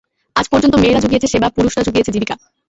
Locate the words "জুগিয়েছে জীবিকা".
1.87-2.35